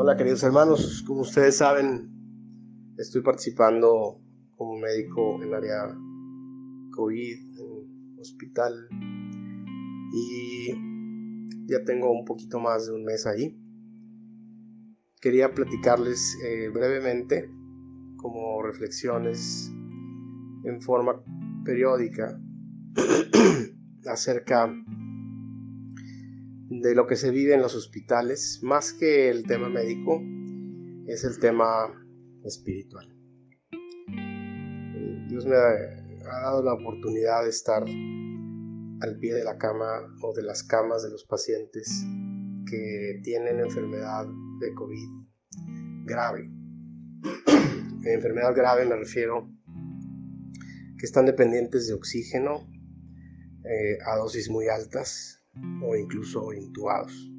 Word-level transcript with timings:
Hola 0.00 0.16
queridos 0.16 0.44
hermanos, 0.44 1.02
como 1.08 1.22
ustedes 1.22 1.56
saben, 1.56 2.08
estoy 2.98 3.20
participando 3.20 4.22
como 4.54 4.78
médico 4.78 5.34
en 5.34 5.48
el 5.48 5.54
área 5.54 5.92
COVID, 6.92 7.58
en 7.58 8.20
hospital, 8.20 8.88
y 10.12 10.68
ya 11.66 11.82
tengo 11.84 12.12
un 12.12 12.24
poquito 12.24 12.60
más 12.60 12.86
de 12.86 12.92
un 12.92 13.04
mes 13.04 13.26
ahí. 13.26 13.60
Quería 15.20 15.52
platicarles 15.52 16.38
eh, 16.44 16.68
brevemente, 16.72 17.50
como 18.18 18.62
reflexiones 18.62 19.68
en 20.62 20.80
forma 20.80 21.20
periódica, 21.64 22.40
acerca 24.06 24.72
de 26.70 26.94
lo 26.94 27.06
que 27.06 27.16
se 27.16 27.30
vive 27.30 27.54
en 27.54 27.62
los 27.62 27.74
hospitales, 27.74 28.60
más 28.62 28.92
que 28.92 29.30
el 29.30 29.46
tema 29.46 29.68
médico, 29.68 30.22
es 31.06 31.24
el 31.24 31.38
tema 31.38 31.92
espiritual. 32.44 33.08
Dios 35.28 35.46
me 35.46 35.56
ha, 35.56 36.42
dado 36.42 36.62
la 36.62 36.74
oportunidad 36.74 37.44
de 37.44 37.50
estar 37.50 37.82
al 37.82 39.18
pie 39.18 39.34
de 39.34 39.44
la 39.44 39.56
cama 39.56 40.14
o 40.22 40.34
de 40.34 40.42
las 40.42 40.62
camas 40.62 41.02
de 41.02 41.10
los 41.10 41.24
pacientes 41.24 42.04
que 42.68 43.20
tienen 43.22 43.60
enfermedad 43.60 44.26
de 44.60 44.74
COVID 44.74 45.08
grave. 46.04 46.50
En 48.04 48.14
enfermedad 48.14 48.54
grave 48.54 48.86
me 48.86 48.96
refiero 48.96 49.50
que 50.98 51.04
están 51.04 51.26
dependientes 51.26 51.88
de 51.88 51.94
oxígeno 51.94 52.66
eh, 53.64 53.98
a 54.06 54.16
dosis 54.16 54.48
muy 54.50 54.68
altas, 54.68 55.37
o 55.82 55.96
incluso 55.96 56.52
intubados. 56.52 57.30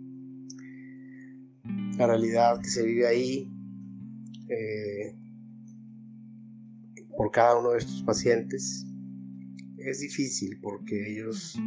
La 1.97 2.07
realidad 2.07 2.61
que 2.61 2.69
se 2.69 2.85
vive 2.85 3.07
ahí 3.07 3.51
eh, 4.47 5.15
por 7.17 7.31
cada 7.31 7.59
uno 7.59 7.71
de 7.71 7.79
estos 7.79 8.01
pacientes 8.03 8.85
es 9.77 9.99
difícil 9.99 10.59
porque 10.61 11.11
ellos 11.11 11.57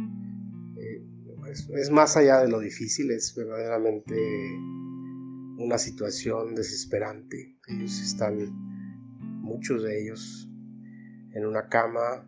eh, 0.77 1.05
es, 1.51 1.91
más 1.91 2.17
allá 2.17 2.39
de 2.39 2.49
lo 2.49 2.59
difícil, 2.59 3.11
es 3.11 3.33
verdaderamente 3.35 4.15
una 5.57 5.77
situación 5.77 6.55
desesperante. 6.55 7.57
Ellos 7.67 8.01
están, 8.01 8.37
muchos 9.41 9.83
de 9.83 10.01
ellos, 10.01 10.49
en 11.33 11.45
una 11.45 11.67
cama, 11.67 12.27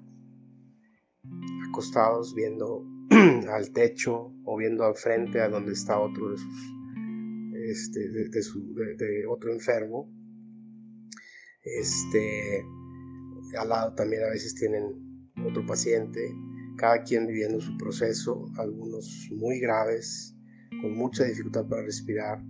acostados 1.70 2.36
viendo 2.36 2.86
al 3.50 3.72
techo 3.72 4.34
o 4.44 4.58
viendo 4.58 4.84
al 4.84 4.96
frente 4.96 5.42
a 5.42 5.50
donde 5.50 5.74
está 5.74 6.00
otro 6.00 6.32
de 6.32 6.38
sus 6.38 6.76
este, 7.70 8.00
de, 8.10 9.26
otro 9.28 9.52
enfermo. 9.52 10.12
Este 11.64 12.64
al 13.58 13.70
lado 13.70 13.96
también 13.96 14.24
a 14.24 14.30
veces 14.30 14.56
tienen 14.56 15.30
otro 15.46 15.66
paciente. 15.66 16.20
Cada 16.78 17.04
quien 17.04 17.26
viviendo 17.26 17.60
su 17.62 17.76
proceso 17.78 18.52
algunos 18.58 19.30
muy 19.32 19.60
graves 19.60 20.36
con 20.82 20.96
mucha 20.96 21.24
dificultad 21.24 21.66
para 21.68 21.84
respirar 21.84 22.44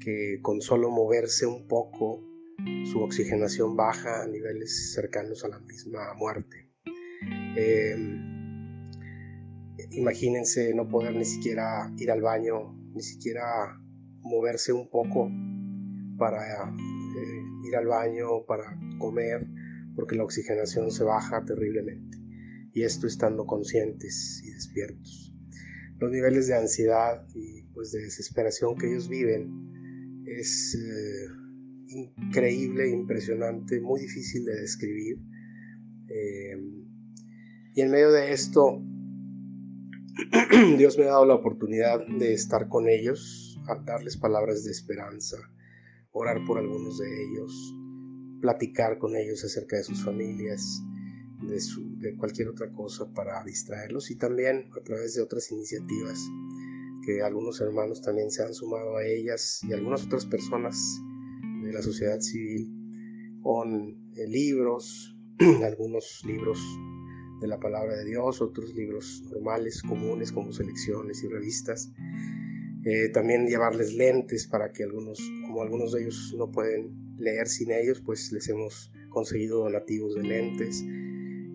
que 0.00 0.38
con 0.42 0.60
solo 0.60 0.90
moverse 0.90 1.46
un 1.46 1.66
poco 1.66 2.22
su 2.92 3.00
oxigenación 3.00 3.74
baja 3.74 4.22
a 4.22 4.26
niveles 4.26 4.92
cercanos 4.92 5.44
a 5.44 5.48
la 5.48 5.58
misma 5.60 6.14
muerte. 6.14 6.70
Eh, 7.56 8.33
Imagínense 9.90 10.74
no 10.74 10.88
poder 10.88 11.14
ni 11.14 11.24
siquiera 11.24 11.92
ir 11.98 12.10
al 12.10 12.22
baño, 12.22 12.74
ni 12.94 13.02
siquiera 13.02 13.80
moverse 14.22 14.72
un 14.72 14.88
poco 14.88 15.30
para 16.18 16.68
eh, 16.68 17.68
ir 17.68 17.76
al 17.76 17.86
baño, 17.86 18.44
para 18.46 18.78
comer, 18.98 19.46
porque 19.94 20.16
la 20.16 20.24
oxigenación 20.24 20.90
se 20.90 21.04
baja 21.04 21.44
terriblemente. 21.44 22.18
Y 22.72 22.82
esto 22.82 23.06
estando 23.06 23.46
conscientes 23.46 24.42
y 24.44 24.50
despiertos. 24.50 25.34
Los 25.98 26.10
niveles 26.10 26.48
de 26.48 26.56
ansiedad 26.56 27.24
y 27.34 27.62
pues 27.72 27.92
de 27.92 28.02
desesperación 28.02 28.76
que 28.76 28.88
ellos 28.88 29.08
viven 29.08 30.24
es 30.26 30.74
eh, 30.74 31.28
increíble, 31.88 32.88
impresionante, 32.88 33.80
muy 33.80 34.00
difícil 34.00 34.44
de 34.44 34.60
describir. 34.60 35.18
Eh, 36.08 36.56
y 37.74 37.80
en 37.80 37.90
medio 37.90 38.10
de 38.10 38.32
esto 38.32 38.82
Dios 40.78 40.96
me 40.96 41.04
ha 41.04 41.08
dado 41.08 41.26
la 41.26 41.34
oportunidad 41.34 42.06
de 42.06 42.34
estar 42.34 42.68
con 42.68 42.88
ellos, 42.88 43.58
darles 43.84 44.16
palabras 44.16 44.62
de 44.62 44.70
esperanza, 44.70 45.38
orar 46.12 46.44
por 46.46 46.58
algunos 46.58 46.98
de 46.98 47.24
ellos, 47.24 47.74
platicar 48.40 48.98
con 48.98 49.16
ellos 49.16 49.44
acerca 49.44 49.76
de 49.76 49.82
sus 49.82 50.04
familias, 50.04 50.82
de, 51.40 52.16
cualquier 52.16 52.48
otra 52.48 52.70
cosa 52.72 53.12
para 53.12 53.42
distraerlos. 53.42 54.10
Y 54.12 54.16
también 54.16 54.70
a 54.78 54.84
través 54.84 55.14
de 55.14 55.22
otras 55.22 55.50
iniciativas 55.50 56.20
que 57.04 57.20
algunos 57.20 57.60
hermanos 57.60 58.00
también 58.00 58.30
se 58.30 58.44
han 58.44 58.54
sumado 58.54 58.96
a 58.96 59.04
ellas 59.04 59.60
y 59.68 59.72
algunas 59.72 60.04
otras 60.04 60.26
personas 60.26 60.78
de 61.62 61.72
la 61.72 61.82
sociedad 61.82 62.20
civil 62.20 62.70
con 63.42 64.12
eh, 64.14 64.28
libros, 64.28 65.16
algunos 65.64 66.22
libros 66.24 66.60
de 67.40 67.48
la 67.48 67.58
palabra 67.58 67.96
de 67.96 68.04
Dios, 68.04 68.40
otros 68.40 68.74
libros 68.74 69.22
normales, 69.30 69.82
comunes, 69.82 70.32
como 70.32 70.52
selecciones 70.52 71.22
y 71.22 71.28
revistas. 71.28 71.90
Eh, 72.84 73.08
también 73.08 73.46
llevarles 73.46 73.94
lentes 73.94 74.46
para 74.46 74.72
que 74.72 74.84
algunos, 74.84 75.18
como 75.46 75.62
algunos 75.62 75.92
de 75.92 76.02
ellos 76.02 76.34
no 76.36 76.50
pueden 76.50 77.16
leer 77.18 77.46
sin 77.46 77.70
ellos, 77.72 78.02
pues 78.04 78.30
les 78.32 78.48
hemos 78.48 78.92
conseguido 79.08 79.60
donativos 79.60 80.14
de 80.14 80.22
lentes. 80.22 80.82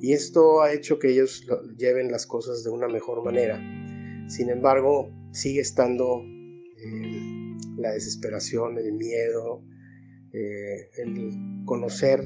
Y 0.01 0.13
esto 0.13 0.62
ha 0.62 0.73
hecho 0.73 0.97
que 0.97 1.09
ellos 1.09 1.45
lleven 1.78 2.12
las 2.12 2.25
cosas 2.25 2.63
de 2.63 2.69
una 2.69 2.88
mejor 2.88 3.23
manera. 3.23 3.59
Sin 4.28 4.50
embargo, 4.50 5.12
sigue 5.31 5.59
estando 5.59 6.23
eh, 6.23 7.57
la 7.78 7.91
desesperación, 7.91 8.78
el 8.78 8.94
miedo, 8.94 9.62
eh, 10.31 10.89
el 10.97 11.63
conocer 11.66 12.25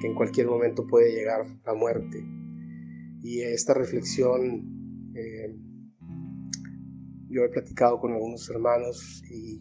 que 0.00 0.06
en 0.08 0.14
cualquier 0.14 0.46
momento 0.46 0.86
puede 0.86 1.12
llegar 1.12 1.46
la 1.64 1.74
muerte 1.74 2.35
y 3.26 3.42
esta 3.42 3.74
reflexión 3.74 5.10
eh, 5.16 5.52
yo 7.28 7.42
he 7.42 7.48
platicado 7.48 7.98
con 7.98 8.12
algunos 8.12 8.48
hermanos 8.48 9.20
y 9.28 9.60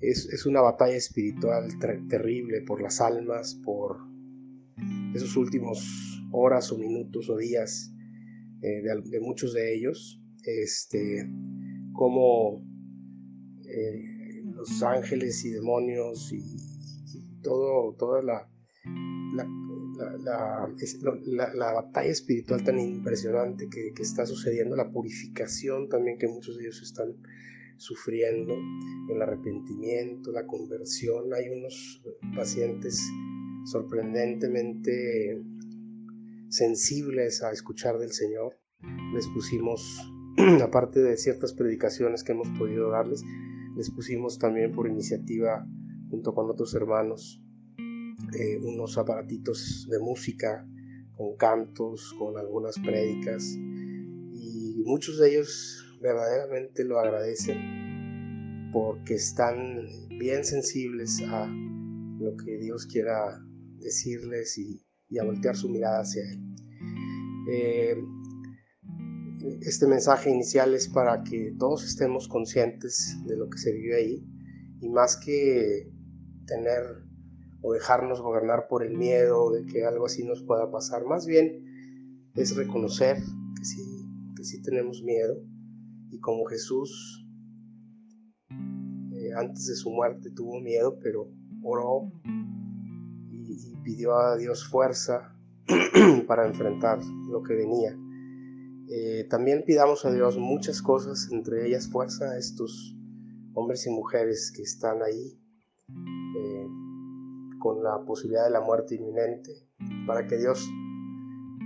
es, 0.00 0.44
una 0.46 0.62
batalla 0.62 0.96
espiritual 0.96 1.68
terrible 2.08 2.62
por 2.62 2.82
las 2.82 3.00
almas, 3.00 3.54
por 3.64 3.98
esos 5.14 5.36
últimos 5.36 6.20
horas 6.32 6.72
o 6.72 6.76
minutos 6.76 7.30
o 7.30 7.36
días 7.36 7.94
eh, 8.62 8.82
de, 8.82 9.20
muchos 9.20 9.54
de 9.54 9.72
ellos, 9.72 10.20
este, 10.42 11.24
como 11.92 12.66
eh, 13.68 14.42
los 14.44 14.82
ángeles 14.82 15.44
y 15.44 15.50
demonios 15.50 16.32
y, 16.32 16.42
todo, 17.42 17.94
toda 17.94 18.22
la, 18.22 18.50
la, 19.96 21.72
batalla 21.72 22.10
espiritual 22.10 22.64
tan 22.64 22.78
impresionante 22.78 23.68
que, 23.68 23.92
está 24.00 24.26
sucediendo, 24.26 24.76
la 24.76 24.90
purificación 24.90 25.88
también 25.88 26.18
que 26.18 26.28
muchos 26.28 26.56
de 26.56 26.64
ellos 26.64 26.82
están 26.82 27.14
sufriendo, 27.76 28.54
el 29.10 29.20
arrepentimiento, 29.20 30.32
la 30.32 30.46
conversión. 30.46 31.32
Hay 31.34 31.48
unos 31.48 32.02
pacientes 32.34 33.02
sorprendentemente 33.64 35.42
sensibles 36.48 37.42
a 37.42 37.52
escuchar 37.52 37.98
del 37.98 38.12
Señor. 38.12 38.58
Les 39.14 39.26
pusimos, 39.28 40.12
aparte 40.62 41.00
de 41.02 41.16
ciertas 41.16 41.52
predicaciones 41.52 42.24
que 42.24 42.32
hemos 42.32 42.48
podido 42.58 42.90
darles, 42.90 43.22
les 43.76 43.90
pusimos 43.90 44.38
también 44.38 44.72
por 44.72 44.88
iniciativa 44.88 45.66
junto 46.08 46.34
con 46.34 46.48
otros 46.50 46.74
hermanos 46.74 47.42
eh, 48.38 48.58
unos 48.58 48.98
aparatitos 48.98 49.86
de 49.90 49.98
música 49.98 50.66
con 51.16 51.36
cantos, 51.36 52.14
con 52.18 52.36
algunas 52.38 52.78
prédicas 52.78 53.42
y 53.54 54.82
muchos 54.84 55.18
de 55.18 55.30
ellos 55.30 55.98
verdaderamente 56.00 56.84
lo 56.84 56.98
agradecen 56.98 58.70
porque 58.72 59.14
están 59.14 59.86
bien 60.18 60.44
sensibles 60.44 61.22
a 61.22 61.46
lo 61.46 62.36
que 62.36 62.58
Dios 62.58 62.86
quiera 62.86 63.42
decirles 63.78 64.58
y, 64.58 64.82
a 65.18 65.24
voltear 65.24 65.56
su 65.56 65.68
mirada 65.68 66.00
hacia 66.00 66.22
Él. 66.22 66.40
Eh, 67.50 67.96
este 69.60 69.86
mensaje 69.86 70.30
inicial 70.30 70.74
es 70.74 70.88
para 70.88 71.22
que 71.22 71.54
todos 71.58 71.84
estemos 71.84 72.28
conscientes 72.28 73.16
de 73.26 73.36
lo 73.36 73.48
que 73.48 73.58
se 73.58 73.72
vive 73.72 73.96
ahí 73.96 74.26
y 74.80 74.88
más 74.88 75.16
que 75.16 75.90
tener 76.46 77.05
o 77.62 77.72
dejarnos 77.72 78.20
gobernar 78.20 78.66
por 78.68 78.84
el 78.84 78.96
miedo 78.96 79.50
de 79.50 79.64
que 79.66 79.84
algo 79.84 80.06
así 80.06 80.24
nos 80.24 80.42
pueda 80.42 80.70
pasar. 80.70 81.04
Más 81.04 81.26
bien 81.26 82.30
es 82.34 82.54
reconocer 82.56 83.16
que 83.56 83.64
sí, 83.64 84.06
que 84.36 84.44
sí 84.44 84.62
tenemos 84.62 85.02
miedo 85.02 85.36
y 86.10 86.20
como 86.20 86.44
Jesús 86.44 87.26
eh, 88.50 89.32
antes 89.36 89.66
de 89.66 89.74
su 89.74 89.90
muerte 89.90 90.30
tuvo 90.30 90.60
miedo, 90.60 90.98
pero 91.02 91.28
oró 91.62 92.12
y, 93.30 93.76
pidió 93.82 94.16
a 94.16 94.36
Dios 94.36 94.66
fuerza 94.66 95.36
para 96.26 96.46
enfrentar 96.46 96.98
lo 97.30 97.42
que 97.42 97.54
venía. 97.54 97.96
Eh, 98.88 99.24
también 99.30 99.64
pidamos 99.64 100.04
a 100.04 100.12
Dios 100.12 100.38
muchas 100.38 100.82
cosas, 100.82 101.28
entre 101.30 101.66
ellas 101.66 101.88
fuerza 101.88 102.32
a 102.32 102.38
estos 102.38 102.96
hombres 103.54 103.86
y 103.86 103.90
mujeres 103.90 104.52
que 104.54 104.62
están 104.62 105.02
ahí 105.02 105.40
con 107.66 107.82
la 107.82 107.98
posibilidad 108.04 108.44
de 108.44 108.50
la 108.50 108.60
muerte 108.60 108.94
inminente, 108.94 109.50
para 110.06 110.24
que 110.28 110.38
Dios 110.38 110.64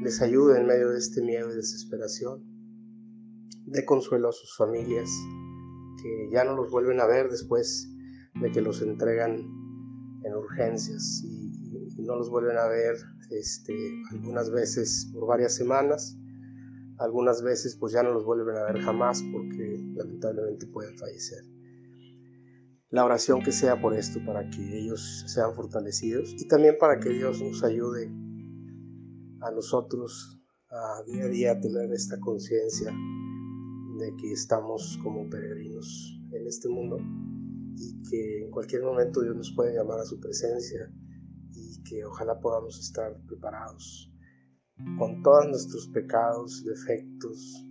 les 0.03 0.23
ayude 0.23 0.59
en 0.59 0.67
medio 0.67 0.89
de 0.89 0.99
este 0.99 1.21
miedo 1.21 1.53
y 1.53 1.57
desesperación, 1.57 2.43
de 3.67 3.85
consuelo 3.85 4.31
a 4.31 4.33
sus 4.33 4.57
familias, 4.57 5.11
que 6.03 6.31
ya 6.33 6.43
no 6.45 6.57
los 6.57 6.71
vuelven 6.71 7.01
a 7.01 7.07
ver 7.07 7.29
después 7.29 7.87
de 8.41 8.51
que 8.51 8.63
los 8.63 8.81
entregan 8.81 9.35
en 10.25 10.35
urgencias 10.35 11.23
y, 11.23 11.51
no 11.99 12.17
los 12.17 12.31
vuelven 12.31 12.57
a 12.57 12.67
ver 12.67 12.97
este, 13.31 13.77
algunas 14.11 14.51
veces 14.51 15.11
por 15.13 15.27
varias 15.27 15.55
semanas, 15.55 16.17
algunas 16.99 17.43
veces 17.43 17.77
pues 17.77 17.93
ya 17.93 18.03
no 18.03 18.15
los 18.15 18.25
vuelven 18.25 18.57
a 18.57 18.73
ver 18.73 18.81
jamás 18.81 19.23
porque 19.31 19.77
lamentablemente 19.97 20.67
pueden 20.67 20.97
fallecer. 20.97 21.45
La 22.91 23.05
oración 23.05 23.41
que 23.43 23.53
sea 23.53 23.81
por 23.81 23.95
esto, 23.95 24.19
para 24.27 24.51
que 24.51 24.79
ellos 24.79 25.25
sean 25.29 25.55
fortalecidos 25.55 26.35
y 26.37 26.49
también 26.49 26.77
para 26.79 26.99
que 26.99 27.11
Dios 27.11 27.41
nos 27.41 27.63
ayude 27.63 28.07
a 29.41 29.51
nosotros 29.53 30.41
a 30.71 31.03
día 31.07 31.25
a 31.25 31.29
día 31.29 31.61
tener 31.61 31.93
esta 31.93 32.19
conciencia 32.19 32.93
de 33.99 34.17
que 34.17 34.33
estamos 34.33 34.99
como 35.05 35.29
peregrinos 35.31 36.21
en 36.33 36.47
este 36.47 36.69
mundo 36.69 36.99
y 37.77 38.03
que 38.09 38.45
en 38.45 38.51
cualquier 38.51 38.83
momento 38.83 39.23
Dios 39.23 39.37
nos 39.37 39.53
puede 39.55 39.75
llamar 39.75 40.01
a 40.01 40.05
su 40.05 40.19
presencia 40.19 40.93
y 41.53 41.83
que 41.85 42.05
ojalá 42.05 42.41
podamos 42.41 42.79
estar 42.79 43.17
preparados 43.29 44.13
con 44.99 45.23
todos 45.23 45.47
nuestros 45.47 45.89
pecados, 45.89 46.65
defectos, 46.65 47.65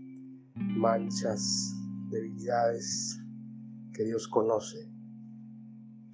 manchas, 0.56 1.74
debilidades 2.10 3.18
que 3.94 4.04
Dios 4.04 4.28
conoce, 4.28 4.90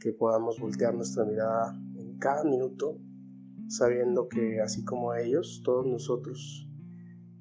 que 0.06 0.13
podamos 0.13 0.60
voltear 0.60 0.94
nuestra 0.94 1.25
mirada 1.25 1.75
en 1.96 2.19
cada 2.19 2.44
minuto 2.44 3.00
sabiendo 3.68 4.28
que 4.30 4.62
así 4.62 4.86
como 4.86 5.16
ellos, 5.16 5.63
todos 5.66 5.88
nosotros 5.88 6.69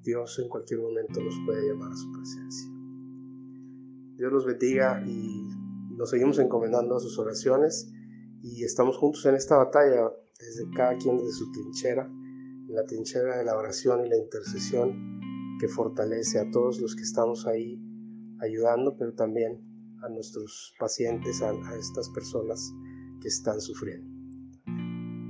Dios 0.02 0.38
en 0.38 0.48
cualquier 0.48 0.80
momento 0.80 1.20
nos 1.20 1.34
puede 1.44 1.68
llamar 1.68 1.92
a 1.92 1.94
su 1.94 2.10
presencia. 2.10 2.70
Dios 4.16 4.32
los 4.32 4.46
bendiga 4.46 5.04
y 5.06 5.46
nos 5.90 6.08
seguimos 6.08 6.38
encomendando 6.38 6.96
a 6.96 7.00
sus 7.00 7.18
oraciones 7.18 7.92
y 8.42 8.64
estamos 8.64 8.96
juntos 8.96 9.26
en 9.26 9.34
esta 9.34 9.58
batalla, 9.58 10.10
desde 10.40 10.70
cada 10.74 10.96
quien 10.96 11.18
desde 11.18 11.32
su 11.32 11.52
trinchera, 11.52 12.06
en 12.06 12.74
la 12.74 12.86
trinchera 12.86 13.36
de 13.36 13.44
la 13.44 13.58
oración 13.58 14.06
y 14.06 14.08
la 14.08 14.16
intercesión 14.16 15.20
que 15.60 15.68
fortalece 15.68 16.38
a 16.38 16.50
todos 16.50 16.80
los 16.80 16.96
que 16.96 17.02
estamos 17.02 17.46
ahí 17.46 17.78
ayudando, 18.40 18.96
pero 18.96 19.12
también 19.12 19.73
a 20.04 20.08
nuestros 20.08 20.74
pacientes, 20.78 21.42
a, 21.42 21.52
estas 21.76 22.08
personas 22.10 22.72
que 23.20 23.28
están 23.28 23.60
sufriendo. 23.60 24.06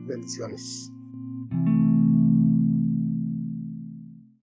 Bendiciones. 0.06 0.90